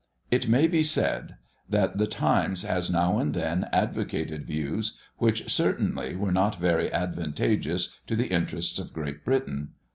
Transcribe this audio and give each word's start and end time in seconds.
It 0.31 0.47
may 0.47 0.61
here 0.61 0.69
be 0.71 0.83
said, 0.83 1.35
that 1.69 1.99
the 1.99 2.07
Times 2.07 2.63
has 2.63 2.89
now 2.89 3.19
and 3.19 3.35
then 3.35 3.69
advocated 3.71 4.47
views 4.47 4.99
which 5.19 5.47
certainly 5.51 6.15
were 6.15 6.31
not 6.31 6.59
very 6.59 6.91
advantageous 6.91 7.89
to 8.07 8.15
the 8.15 8.25
interests 8.29 8.79
of 8.79 8.93
Great 8.93 9.23
Britain. 9.23 9.73